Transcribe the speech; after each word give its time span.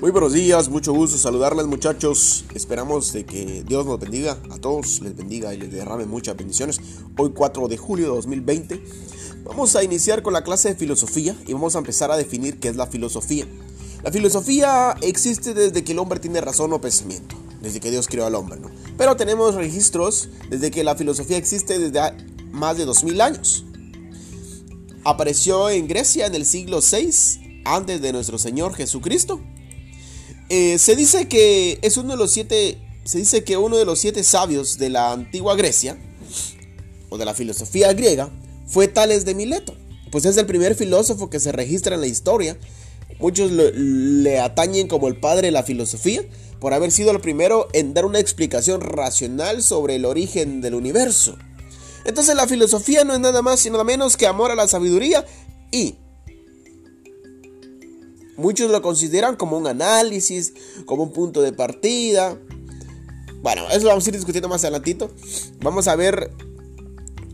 Muy 0.00 0.10
buenos 0.10 0.32
días, 0.32 0.68
mucho 0.68 0.92
gusto 0.92 1.16
saludarles 1.16 1.66
muchachos. 1.66 2.44
Esperamos 2.52 3.12
de 3.12 3.24
que 3.24 3.62
Dios 3.62 3.86
nos 3.86 4.00
bendiga, 4.00 4.36
a 4.50 4.58
todos 4.58 5.00
les 5.00 5.16
bendiga 5.16 5.54
y 5.54 5.56
les 5.56 5.70
derrame 5.70 6.04
muchas 6.04 6.36
bendiciones. 6.36 6.80
Hoy 7.16 7.30
4 7.32 7.68
de 7.68 7.76
julio 7.76 8.06
de 8.06 8.16
2020 8.16 8.82
vamos 9.44 9.76
a 9.76 9.84
iniciar 9.84 10.22
con 10.22 10.32
la 10.32 10.42
clase 10.42 10.70
de 10.70 10.74
filosofía 10.74 11.36
y 11.46 11.52
vamos 11.52 11.76
a 11.76 11.78
empezar 11.78 12.10
a 12.10 12.16
definir 12.16 12.58
qué 12.58 12.68
es 12.68 12.76
la 12.76 12.88
filosofía. 12.88 13.46
La 14.02 14.10
filosofía 14.10 14.96
existe 15.00 15.54
desde 15.54 15.84
que 15.84 15.92
el 15.92 16.00
hombre 16.00 16.18
tiene 16.18 16.40
razón 16.40 16.72
o 16.72 16.80
pensamiento, 16.80 17.36
desde 17.62 17.78
que 17.78 17.92
Dios 17.92 18.08
creó 18.08 18.26
al 18.26 18.34
hombre, 18.34 18.58
¿no? 18.58 18.70
Pero 18.98 19.16
tenemos 19.16 19.54
registros 19.54 20.28
desde 20.50 20.72
que 20.72 20.82
la 20.82 20.96
filosofía 20.96 21.36
existe 21.36 21.78
desde 21.78 22.00
más 22.50 22.76
de 22.76 22.84
2000 22.84 23.20
años. 23.20 23.64
Apareció 25.04 25.70
en 25.70 25.86
Grecia 25.86 26.26
en 26.26 26.34
el 26.34 26.44
siglo 26.44 26.82
6 26.82 27.38
antes 27.64 28.02
de 28.02 28.12
nuestro 28.12 28.38
Señor 28.38 28.74
Jesucristo 28.74 29.40
eh, 30.48 30.78
se 30.78 30.96
dice 30.96 31.28
que 31.28 31.78
es 31.82 31.96
uno 31.96 32.10
de 32.10 32.16
los 32.16 32.30
siete. 32.30 32.78
Se 33.04 33.18
dice 33.18 33.44
que 33.44 33.58
uno 33.58 33.76
de 33.76 33.84
los 33.84 33.98
siete 33.98 34.24
sabios 34.24 34.78
de 34.78 34.88
la 34.88 35.12
antigua 35.12 35.56
Grecia, 35.56 35.98
o 37.10 37.18
de 37.18 37.24
la 37.26 37.34
filosofía 37.34 37.92
griega, 37.92 38.30
fue 38.66 38.88
Tales 38.88 39.24
de 39.24 39.34
Mileto. 39.34 39.76
Pues 40.10 40.24
es 40.24 40.36
el 40.36 40.46
primer 40.46 40.74
filósofo 40.74 41.28
que 41.28 41.40
se 41.40 41.52
registra 41.52 41.96
en 41.96 42.00
la 42.00 42.06
historia. 42.06 42.56
Muchos 43.18 43.50
le 43.52 44.40
atañen 44.40 44.88
como 44.88 45.08
el 45.08 45.16
padre 45.16 45.48
de 45.48 45.52
la 45.52 45.62
filosofía, 45.64 46.22
por 46.60 46.72
haber 46.72 46.90
sido 46.92 47.10
el 47.10 47.20
primero 47.20 47.68
en 47.72 47.92
dar 47.92 48.06
una 48.06 48.20
explicación 48.20 48.80
racional 48.80 49.62
sobre 49.62 49.96
el 49.96 50.06
origen 50.06 50.62
del 50.62 50.74
universo. 50.74 51.36
Entonces 52.04 52.34
la 52.34 52.46
filosofía 52.46 53.04
no 53.04 53.12
es 53.12 53.20
nada 53.20 53.42
más 53.42 53.64
y 53.66 53.70
nada 53.70 53.84
menos 53.84 54.16
que 54.16 54.26
amor 54.26 54.50
a 54.50 54.54
la 54.54 54.68
sabiduría 54.68 55.26
y 55.70 55.96
Muchos 58.36 58.70
lo 58.70 58.82
consideran 58.82 59.36
como 59.36 59.56
un 59.56 59.66
análisis, 59.66 60.54
como 60.86 61.04
un 61.04 61.12
punto 61.12 61.40
de 61.42 61.52
partida. 61.52 62.36
Bueno, 63.42 63.68
eso 63.70 63.82
lo 63.82 63.88
vamos 63.90 64.06
a 64.06 64.08
ir 64.08 64.16
discutiendo 64.16 64.48
más 64.48 64.64
adelantito. 64.64 65.10
Vamos 65.60 65.86
a 65.86 65.94
ver, 65.94 66.32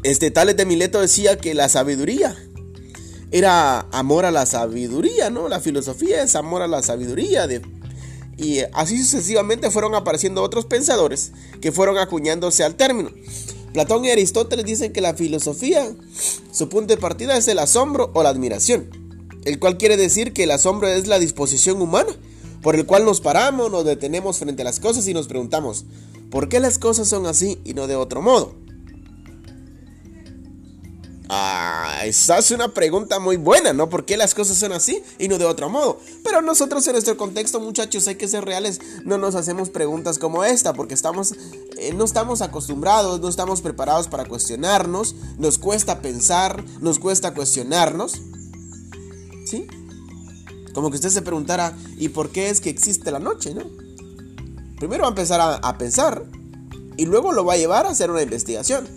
este 0.03 0.31
Tales 0.31 0.56
de 0.56 0.67
Mileto 0.67 1.01
decía 1.01 1.39
que 1.39 1.55
la 1.55 1.69
sabiduría 1.69 2.37
era 3.31 3.81
amor 3.93 4.25
a 4.25 4.31
la 4.31 4.45
sabiduría, 4.45 5.31
¿no? 5.31 5.48
La 5.48 5.61
filosofía 5.61 6.23
es 6.23 6.34
amor 6.37 6.62
a 6.62 6.69
la 6.69 6.83
sabiduría. 6.83 7.48
Y 8.37 8.59
así 8.73 8.98
sucesivamente 8.98 9.71
fueron 9.71 9.95
apareciendo 9.95 10.43
otros 10.43 10.67
pensadores 10.67 11.33
que 11.61 11.73
fueron 11.73 11.97
acuñándose 11.97 12.65
al 12.65 12.75
término. 12.75 13.11
Platón 13.73 14.05
y 14.05 14.11
Aristóteles 14.11 14.65
dicen 14.65 14.93
que 14.93 15.01
la 15.01 15.15
filosofía, 15.15 15.95
su 16.51 16.69
punto 16.69 16.95
de 16.95 17.01
partida 17.01 17.37
es 17.37 17.47
el 17.48 17.61
asombro 17.61 18.11
o 18.15 18.23
la 18.23 18.31
admiración 18.31 19.00
el 19.44 19.58
cual 19.58 19.78
quiere 19.78 19.96
decir 19.96 20.33
que 20.33 20.44
el 20.44 20.50
asombro 20.50 20.88
es 20.88 21.06
la 21.06 21.19
disposición 21.19 21.80
humana, 21.80 22.14
por 22.62 22.77
el 22.77 22.86
cual 22.86 23.05
nos 23.05 23.20
paramos, 23.20 23.70
nos 23.70 23.84
detenemos 23.84 24.38
frente 24.38 24.62
a 24.62 24.64
las 24.64 24.80
cosas 24.80 25.06
y 25.08 25.14
nos 25.14 25.28
preguntamos, 25.28 25.84
¿por 26.30 26.48
qué 26.48 26.60
las 26.60 26.78
cosas 26.78 27.08
son 27.08 27.27
así 27.27 27.58
y 27.64 27.74
no 27.74 27.86
de 27.86 27.97
otro 27.97 28.22
modo? 28.22 28.55
Ah, 31.32 32.00
esa 32.06 32.38
es 32.38 32.50
una 32.50 32.74
pregunta 32.74 33.20
muy 33.20 33.36
buena, 33.36 33.72
¿no? 33.72 33.88
¿Por 33.88 34.05
qué 34.05 34.16
las 34.16 34.34
cosas 34.34 34.56
son 34.56 34.72
así 34.72 35.00
y 35.16 35.28
no 35.28 35.38
de 35.38 35.44
otro 35.44 35.69
modo? 35.69 36.00
Pero 36.25 36.42
nosotros 36.42 36.84
en 36.88 36.94
nuestro 36.94 37.16
contexto, 37.16 37.60
muchachos, 37.60 38.08
hay 38.08 38.16
que 38.16 38.27
ser 38.27 38.44
reales, 38.44 38.80
no 39.04 39.16
nos 39.16 39.36
hacemos 39.36 39.70
preguntas 39.70 40.19
como 40.19 40.42
esta, 40.42 40.72
porque 40.72 40.94
estamos, 40.94 41.34
eh, 41.78 41.92
no 41.94 42.04
estamos 42.04 42.42
acostumbrados, 42.42 43.20
no 43.20 43.28
estamos 43.28 43.60
preparados 43.60 44.08
para 44.08 44.25
cuestionarnos, 44.25 45.14
nos 45.38 45.58
cuesta 45.58 46.02
pensar, 46.02 46.64
nos 46.80 46.98
cuesta 46.98 47.32
cuestionarnos. 47.32 48.22
Como 50.73 50.91
que 50.91 50.97
usted 50.97 51.11
se 51.11 51.23
preguntara, 51.23 51.77
¿y 51.98 52.11
por 52.11 52.31
qué 52.31 52.51
es 52.51 52.61
que 52.61 52.70
existe 52.70 53.11
la 53.11 53.19
noche, 53.19 53.55
no? 53.55 53.62
Primero 54.78 55.03
va 55.03 55.09
a 55.09 55.11
empezar 55.11 55.41
a, 55.62 55.78
pensar 55.78 56.25
y 56.97 57.05
luego 57.05 57.33
lo 57.33 57.44
va 57.44 57.55
a 57.55 57.56
llevar 57.56 57.87
a 57.87 57.91
hacer 57.91 58.10
una 58.10 58.22
investigación. 58.22 58.89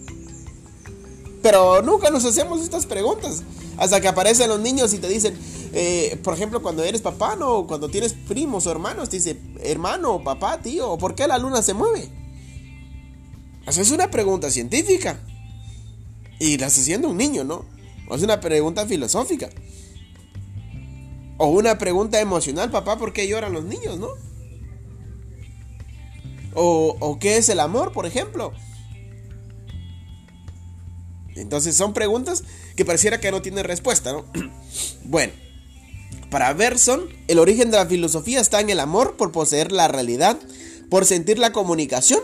Pero 1.42 1.81
nunca 1.81 2.09
nos 2.09 2.24
hacemos 2.24 2.62
estas 2.62 2.86
preguntas. 2.86 3.44
Hasta 3.78 4.00
que 4.00 4.08
aparecen 4.08 4.50
los 4.50 4.62
niños 4.62 4.94
y 4.94 5.00
te 5.00 5.09
dicen, 5.09 5.38
eh, 5.74 6.18
por 6.24 6.36
ejemplo, 6.36 6.62
cuando 6.62 6.84
eres 6.84 7.02
papá, 7.02 7.36
no, 7.36 7.68
cuando 7.68 7.90
tienes 7.90 8.13
primos 8.13 8.66
o 8.66 8.72
hermanos, 8.72 9.09
te 9.09 9.18
dice, 9.18 9.38
hermano, 9.62 10.24
papá, 10.24 10.62
tío, 10.62 10.97
¿por 10.97 11.16
qué 11.16 11.28
la 11.28 11.38
luna 11.38 11.62
se 11.62 11.74
mueve? 11.74 12.09
Eso 13.68 13.81
es 13.81 13.92
una 13.92 14.09
pregunta 14.12 14.52
científica. 14.52 15.19
Y 16.40 16.58
la 16.58 16.68
está 16.68 16.81
haciendo 16.81 17.09
un 17.09 17.18
niño, 17.18 17.44
¿no? 17.44 17.66
O 18.08 18.16
es 18.16 18.22
una 18.22 18.40
pregunta 18.40 18.86
filosófica. 18.86 19.50
O 21.44 21.48
una 21.48 21.78
pregunta 21.78 22.22
emocional, 22.22 22.72
papá, 22.72 22.98
¿por 22.98 23.12
qué 23.12 23.28
lloran 23.28 23.52
los 23.52 23.66
niños, 23.66 24.00
no? 24.00 24.08
O, 26.54 27.18
qué 27.20 27.36
es 27.36 27.50
el 27.50 27.59
amor, 27.59 27.92
por 27.92 28.06
ejemplo. 28.06 28.54
Entonces 31.36 31.76
son 31.76 31.92
preguntas 31.92 32.46
que 32.78 32.86
pareciera 32.86 33.20
que 33.20 33.30
no 33.30 33.42
tienen 33.42 33.66
respuesta, 33.66 34.14
¿no? 34.14 34.24
bueno, 35.04 35.34
para 36.30 36.54
Berson, 36.54 37.09
el 37.28 37.40
origen 37.40 37.72
de 37.72 37.78
la 37.78 37.88
filosofía 37.88 38.40
está 38.40 38.62
en 38.62 38.70
el 38.70 38.80
amor 38.80 39.18
por 39.18 39.34
poseer 39.34 39.74
la 39.74 39.90
realidad, 39.90 40.40
por 40.90 41.04
sentir 41.04 41.40
la 41.40 41.52
comunicación 41.52 42.22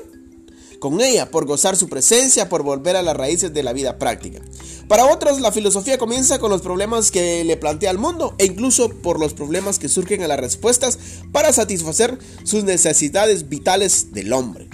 con 0.80 1.01
ella, 1.01 1.30
por 1.30 1.46
gozar 1.46 1.75
su 1.75 1.90
presencia, 1.90 2.47
por 2.47 2.63
volver 2.63 2.96
a 2.96 3.01
las 3.01 3.18
raíces 3.18 3.53
de 3.53 3.63
la 3.63 3.74
vida 3.74 4.00
práctica. 4.00 4.40
Para 4.89 5.05
otros, 5.05 5.39
la 5.39 5.51
filosofía 5.51 6.00
comienza 6.00 6.39
con 6.39 6.50
los 6.50 6.63
problemas 6.63 7.11
que 7.11 7.44
le 7.44 7.57
plantea 7.57 7.91
al 7.91 8.00
mundo 8.00 8.33
e 8.39 8.45
incluso 8.45 8.89
por 8.89 9.19
los 9.19 9.35
problemas 9.35 9.77
que 9.77 9.88
surgen 9.88 10.23
a 10.23 10.27
las 10.27 10.39
respuestas 10.39 10.97
para 11.31 11.53
satisfacer 11.53 12.17
sus 12.44 12.63
necesidades 12.63 13.50
vitales 13.50 14.13
del 14.13 14.33
hombre. 14.33 14.67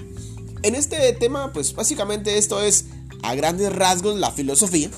En 0.63 0.73
este 0.73 1.11
tema, 1.11 1.51
pues 1.51 1.75
básicamente 1.75 2.37
esto 2.37 2.61
es 2.61 2.85
a 3.23 3.35
grandes 3.35 3.75
rasgos 3.75 4.15
la 4.15 4.31
filosofía. 4.31 4.89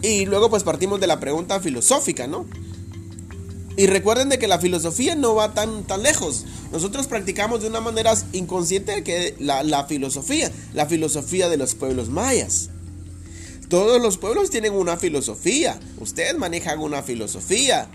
Y 0.00 0.24
luego 0.24 0.48
pues 0.48 0.62
partimos 0.62 0.98
de 0.98 1.08
la 1.08 1.20
pregunta 1.20 1.60
filosófica, 1.60 2.26
¿no? 2.26 2.46
Y 3.76 3.86
recuerden 3.86 4.30
de 4.30 4.38
que 4.38 4.48
la 4.48 4.58
filosofía 4.58 5.14
no 5.14 5.34
va 5.34 5.52
tan, 5.52 5.84
tan 5.84 6.02
lejos. 6.02 6.46
Nosotros 6.72 7.06
practicamos 7.06 7.60
de 7.60 7.68
una 7.68 7.80
manera 7.80 8.14
inconsciente 8.32 9.02
que 9.02 9.34
la, 9.38 9.84
filosofía, 9.84 10.50
la 10.72 10.86
filosofía 10.86 11.50
de 11.50 11.58
los 11.58 11.74
pueblos 11.74 12.08
mayas. 12.08 12.70
Todos 13.68 14.00
los 14.00 14.16
pueblos 14.16 14.48
tienen 14.48 14.72
una 14.72 14.96
filosofía. 14.96 15.78
Ustedes 16.00 16.38
manejan 16.38 16.78
una 16.80 17.02
filosofía. 17.02 17.88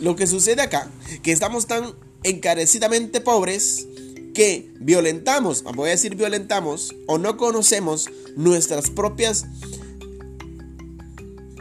Lo 0.00 0.16
que 0.16 0.26
sucede 0.26 0.62
acá, 0.62 0.90
que 1.22 1.30
estamos 1.30 1.66
tan 1.68 1.94
encarecidamente 2.24 3.20
pobres 3.20 3.86
que 4.34 4.72
violentamos, 4.80 5.62
voy 5.62 5.90
a 5.90 5.92
decir 5.92 6.16
violentamos, 6.16 6.92
o 7.06 7.18
no 7.18 7.36
conocemos 7.36 8.08
nuestras 8.34 8.90
propias, 8.90 9.44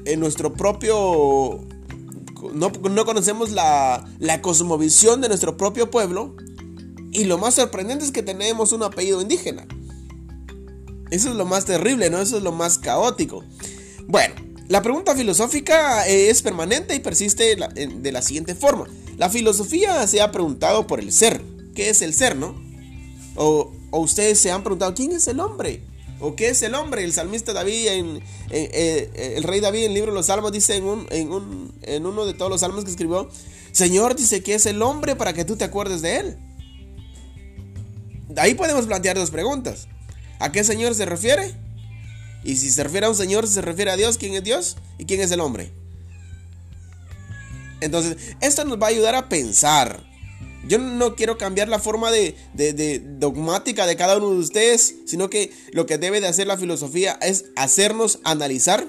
en 0.05 0.19
nuestro 0.19 0.53
propio 0.53 1.67
no, 2.51 3.05
conocemos 3.05 3.51
la, 3.51 4.05
cosmovisión 4.41 5.21
de 5.21 5.29
nuestro 5.29 5.57
propio 5.57 5.89
pueblo. 5.89 6.35
Y 7.11 7.25
lo 7.25 7.37
más 7.37 7.55
sorprendente 7.55 8.05
es 8.05 8.11
que 8.11 8.23
tenemos 8.23 8.71
un 8.71 8.83
apellido 8.83 9.21
indígena. 9.21 9.67
Eso 11.11 11.29
es 11.29 11.35
lo 11.35 11.45
más 11.45 11.65
terrible, 11.65 12.09
¿no? 12.09 12.19
Eso 12.19 12.37
es 12.37 12.43
lo 12.43 12.51
más 12.51 12.79
caótico. 12.79 13.43
Bueno, 14.07 14.33
la 14.67 14.81
pregunta 14.81 15.15
filosófica 15.15 16.07
es 16.07 16.41
permanente 16.41 16.95
y 16.95 16.99
persiste 16.99 17.55
de 17.55 18.11
la 18.11 18.21
siguiente 18.23 18.55
forma. 18.55 18.87
La 19.17 19.29
filosofía 19.29 20.05
se 20.07 20.21
ha 20.21 20.31
preguntado 20.31 20.87
por 20.87 20.99
el 20.99 21.11
ser. 21.11 21.43
¿Qué 21.75 21.89
es 21.89 22.01
el 22.01 22.13
ser, 22.13 22.35
no? 22.35 22.59
O, 23.35 23.71
o 23.91 23.99
ustedes 23.99 24.39
se 24.39 24.51
han 24.51 24.63
preguntado, 24.63 24.93
¿quién 24.95 25.11
es 25.11 25.27
el 25.27 25.39
hombre? 25.39 25.85
¿O 26.19 26.35
qué 26.35 26.49
es 26.49 26.61
el 26.61 26.75
hombre? 26.75 27.03
El 27.03 27.13
salmista 27.13 27.53
David, 27.53 27.87
en, 27.87 28.23
eh, 28.49 29.33
el 29.35 29.43
rey 29.43 29.59
David 29.59 29.83
en 29.83 29.87
el 29.87 29.93
libro 29.93 30.11
de 30.11 30.15
los 30.15 30.27
Salmos 30.27 30.51
dice 30.51 30.75
en, 30.75 31.07
en, 31.81 32.05
uno 32.05 32.25
de 32.25 32.33
todos 32.33 32.49
los 32.49 32.61
salmos 32.61 32.85
que 32.85 32.91
escribió, 32.91 33.29
Señor 33.71 34.15
dice 34.15 34.41
que 34.41 34.55
es 34.55 34.65
el 34.65 34.81
hombre 34.81 35.15
para 35.15 35.33
que 35.33 35.43
tú 35.43 35.55
te 35.57 35.65
acuerdes 35.65 36.01
de 36.01 36.17
él. 36.17 36.37
Ahí 38.37 38.53
podemos 38.53 38.85
plantear 38.85 39.17
dos 39.17 39.31
preguntas. 39.31 39.87
¿A 40.39 40.51
qué 40.51 40.63
Señor 40.63 40.95
se 40.95 41.05
refiere? 41.05 41.55
Y 42.43 42.55
si 42.57 42.69
se 42.69 42.83
refiere 42.83 43.05
a 43.05 43.09
un 43.09 43.15
Señor, 43.15 43.47
se 43.47 43.61
refiere 43.61 43.91
a 43.91 43.97
Dios, 43.97 44.17
¿quién 44.17 44.33
es 44.33 44.43
Dios? 44.43 44.77
¿Y 44.97 45.05
quién 45.05 45.21
es 45.21 45.31
el 45.31 45.39
hombre? 45.39 45.71
Entonces, 47.81 48.17
esto 48.39 48.63
nos 48.65 48.81
va 48.81 48.87
a 48.87 48.89
ayudar 48.89 49.15
a 49.15 49.29
pensar. 49.29 50.03
Yo 50.67 50.77
no 50.77 51.15
quiero 51.15 51.37
cambiar 51.37 51.67
la 51.67 51.79
forma 51.79 52.11
de, 52.11 52.35
dogmática 53.19 53.85
de 53.85 53.95
cada 53.95 54.17
uno 54.17 54.31
de 54.31 54.37
ustedes, 54.37 54.95
sino 55.05 55.29
que 55.29 55.51
lo 55.71 55.85
que 55.85 55.97
debe 55.97 56.21
de 56.21 56.27
hacer 56.27 56.47
la 56.47 56.57
filosofía 56.57 57.13
es 57.21 57.45
hacernos 57.55 58.19
analizar 58.23 58.87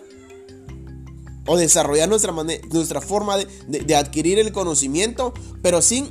o 1.46 1.56
desarrollar 1.56 2.08
nuestra, 2.08 2.32
nuestra 2.32 3.00
forma 3.00 3.36
de, 3.36 3.96
adquirir 3.96 4.38
el 4.38 4.52
conocimiento, 4.52 5.34
pero 5.62 5.82
sin 5.82 6.10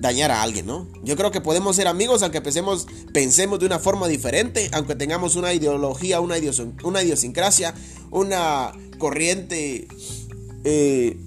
dañar 0.00 0.30
a 0.30 0.42
alguien, 0.42 0.66
¿no? 0.66 0.88
Yo 1.02 1.16
creo 1.16 1.30
que 1.30 1.40
podemos 1.40 1.76
ser 1.76 1.86
amigos 1.86 2.22
aunque 2.22 2.42
pensemos, 2.42 2.86
pensemos 3.12 3.58
de 3.58 3.66
una 3.66 3.78
forma 3.78 4.08
diferente, 4.08 4.70
aunque 4.72 4.94
tengamos 4.94 5.36
una 5.36 5.54
ideología, 5.54 6.20
una, 6.20 6.38
idiosincrasia, 6.38 7.74
una 8.10 8.72
corriente 8.98 9.88
eh, 10.64 11.23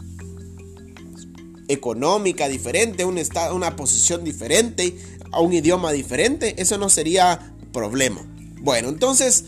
económica 1.68 2.48
diferente, 2.48 3.06
un 3.06 3.18
estado, 3.18 3.56
una 3.56 3.76
posición 3.76 4.24
diferente, 4.24 4.98
a 5.32 5.42
un 5.42 5.54
idioma 5.54 5.92
diferente, 5.92 6.56
eso 6.58 6.78
no 6.78 6.90
sería 6.90 7.54
problema. 7.74 8.22
Bueno, 8.62 8.90
entonces, 8.90 9.46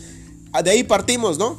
de 0.62 0.70
ahí 0.70 0.84
partimos, 0.84 1.38
¿no? 1.38 1.58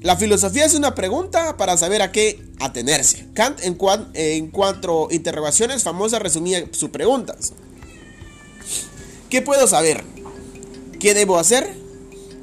La 0.00 0.16
filosofía 0.16 0.64
es 0.64 0.74
una 0.74 0.94
pregunta 0.94 1.56
para 1.56 1.76
saber 1.76 2.02
a 2.02 2.10
qué 2.10 2.42
atenerse. 2.58 3.26
Kant 3.34 3.60
en, 3.62 3.78
en 4.14 4.50
cuatro 4.50 5.08
interrogaciones 5.10 5.84
famosas 5.84 6.20
resumía 6.20 6.66
sus 6.72 6.90
preguntas. 6.90 7.52
¿Qué 9.30 9.42
puedo 9.42 9.66
saber? 9.66 10.02
¿Qué 10.98 11.14
debo 11.14 11.38
hacer? 11.38 11.72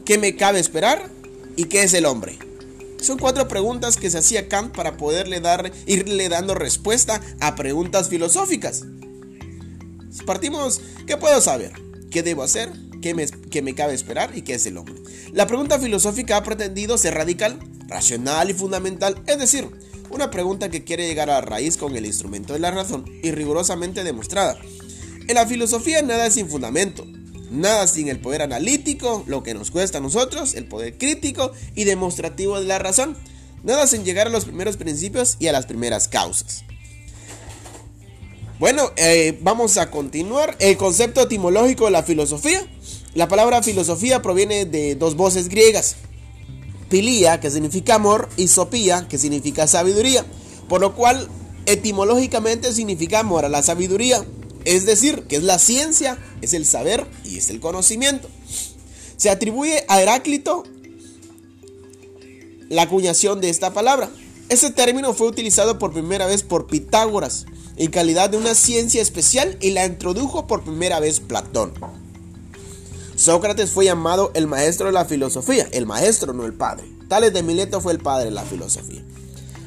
¿Qué 0.06 0.18
me 0.18 0.36
cabe 0.36 0.60
esperar? 0.60 1.10
¿Y 1.56 1.66
qué 1.66 1.84
es 1.84 1.94
el 1.94 2.06
hombre? 2.06 2.49
Son 3.02 3.18
cuatro 3.18 3.48
preguntas 3.48 3.98
que 3.98 4.10
se 4.10 4.18
hacía 4.18 4.48
Kant 4.50 4.76
para 4.76 4.98
poderle 4.98 5.40
dar, 5.40 5.72
irle 5.86 6.30
dando 6.30 6.54
respuesta 6.54 7.22
a 7.40 7.56
preguntas 7.56 8.10
filosóficas. 8.10 8.84
Partimos, 10.26 10.82
¿qué 11.08 11.18
puedo 11.18 11.40
saber? 11.42 11.72
¿Qué 12.12 12.24
debo 12.24 12.44
hacer? 12.44 12.72
¿Qué 13.02 13.14
me, 13.14 13.26
qué 13.28 13.62
me 13.62 13.74
cabe 13.74 13.94
esperar? 13.94 14.36
¿Y 14.36 14.42
qué 14.42 14.56
es 14.56 14.66
el 14.66 14.78
hombre? 14.78 14.96
La 15.32 15.48
pregunta 15.48 15.80
filosófica 15.80 16.38
ha 16.38 16.44
pretendido 16.44 16.98
ser 16.98 17.14
radical, 17.14 17.60
racional 17.88 18.50
y 18.50 18.54
fundamental, 18.54 19.22
es 19.28 19.40
decir, 19.40 19.70
una 20.10 20.30
pregunta 20.30 20.70
que 20.70 20.84
quiere 20.84 21.08
llegar 21.08 21.30
a 21.30 21.36
la 21.36 21.42
raíz 21.42 21.78
con 21.78 21.96
el 21.96 22.06
instrumento 22.06 22.54
de 22.54 22.60
la 22.60 22.72
razón 22.72 23.06
y 23.24 23.32
rigurosamente 23.32 24.04
demostrada. 24.04 24.58
En 25.28 25.36
la 25.36 25.48
filosofía 25.48 26.02
nada 26.02 26.26
es 26.26 26.34
sin 26.34 26.50
fundamento, 26.50 27.06
Nada 27.50 27.88
sin 27.88 28.08
el 28.08 28.20
poder 28.20 28.42
analítico, 28.42 29.24
lo 29.28 29.42
que 29.44 29.54
nos 29.54 29.72
cuesta 29.72 29.98
a 29.98 30.02
nosotros, 30.02 30.54
el 30.54 30.66
poder 30.66 30.98
crítico 30.98 31.52
y 31.76 31.84
demostrativo 31.84 32.60
de 32.60 32.68
la 32.68 32.80
razón. 32.80 33.18
Nada 33.64 33.88
sin 33.88 34.04
llegar 34.04 34.28
a 34.28 34.30
los 34.30 34.46
primeros 34.46 34.78
principios 34.78 35.36
y 35.40 35.48
a 35.48 35.52
las 35.52 35.66
primeras 35.66 36.08
causas. 36.08 36.64
Bueno, 38.60 38.92
eh, 38.98 39.40
vamos 39.42 39.78
a 39.78 39.90
continuar. 39.90 40.56
El 40.60 40.78
concepto 40.78 41.22
etimológico 41.22 41.86
de 41.86 41.92
la 41.92 42.04
filosofía. 42.04 42.66
La 43.16 43.28
palabra 43.28 43.64
filosofía 43.64 44.22
proviene 44.22 44.66
de 44.66 44.96
dos 44.96 45.16
voces 45.16 45.50
griegas. 45.50 45.96
Pilía, 46.90 47.40
que 47.40 47.52
significa 47.52 47.96
amor, 47.96 48.30
y 48.36 48.48
sopía, 48.50 49.08
que 49.08 49.18
significa 49.18 49.66
sabiduría. 49.66 50.26
Por 50.68 50.82
lo 50.82 50.94
cual, 50.94 51.28
etimológicamente 51.66 52.74
significa 52.74 53.20
amor 53.20 53.46
a 53.46 53.50
la 53.50 53.64
sabiduría. 53.64 54.26
Es 54.66 54.86
decir, 54.86 55.24
que 55.24 55.38
es 55.38 55.44
la 55.44 55.60
ciencia, 55.60 56.18
es 56.42 56.54
el 56.54 56.66
saber 56.66 57.06
y 57.24 57.38
es 57.38 57.50
el 57.50 57.60
conocimiento. 57.60 58.30
Se 59.18 59.30
atribuye 59.30 59.84
a 59.88 60.02
Heráclito 60.02 60.64
la 62.70 62.84
acuñación 62.84 63.42
de 63.42 63.50
esta 63.50 63.74
palabra. 63.74 64.10
Ese 64.50 64.72
término 64.72 65.14
fue 65.14 65.28
utilizado 65.28 65.80
por 65.80 65.94
primera 65.94 66.26
vez 66.26 66.44
por 66.44 66.68
Pitágoras 66.68 67.46
en 67.78 67.92
calidad 67.92 68.30
de 68.30 68.38
una 68.38 68.56
ciencia 68.56 69.02
especial 69.02 69.58
y 69.62 69.72
la 69.72 69.86
introdujo 69.86 70.48
por 70.48 70.64
primera 70.64 71.00
vez 71.00 71.20
Platón. 71.20 71.74
Sócrates 73.16 73.72
fue 73.72 73.86
llamado 73.86 74.32
el 74.34 74.48
maestro 74.48 74.88
de 74.88 74.94
la 74.94 75.06
filosofía, 75.06 75.68
el 75.72 75.86
maestro, 75.86 76.34
no 76.34 76.46
el 76.46 76.54
padre. 76.54 76.86
Tales 77.08 77.34
de 77.34 77.44
Mileto 77.44 77.82
fue 77.82 77.94
el 77.94 78.00
padre 78.00 78.26
de 78.26 78.32
la 78.32 78.44
filosofía. 78.44 79.04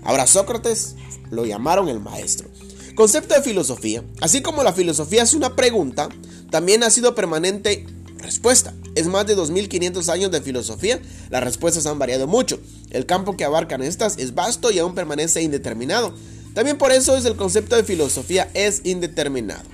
Ahora 0.04 0.26
Sócrates 0.26 0.94
lo 1.30 1.44
llamaron 1.44 1.88
el 1.88 2.00
maestro. 2.00 2.48
Concepto 2.94 3.34
de 3.34 3.42
filosofía. 3.42 4.04
Así 4.20 4.42
como 4.42 4.62
la 4.62 4.74
filosofía 4.74 5.22
es 5.22 5.32
una 5.32 5.56
pregunta, 5.56 6.08
también 6.50 6.82
ha 6.82 6.90
sido 6.90 7.14
permanente 7.14 7.86
respuesta. 8.18 8.74
Es 8.94 9.06
más 9.06 9.26
de 9.26 9.34
2500 9.34 10.08
años 10.10 10.30
de 10.30 10.42
filosofía, 10.42 11.00
las 11.30 11.42
respuestas 11.42 11.86
han 11.86 11.98
variado 11.98 12.26
mucho. 12.26 12.60
El 12.90 13.06
campo 13.06 13.36
que 13.36 13.44
abarcan 13.44 13.82
estas 13.82 14.18
es 14.18 14.34
vasto 14.34 14.70
y 14.70 14.78
aún 14.78 14.94
permanece 14.94 15.42
indeterminado. 15.42 16.14
También 16.54 16.76
por 16.76 16.92
eso 16.92 17.16
es 17.16 17.24
el 17.24 17.36
concepto 17.36 17.76
de 17.76 17.84
filosofía 17.84 18.50
es 18.52 18.82
indeterminado. 18.84 19.64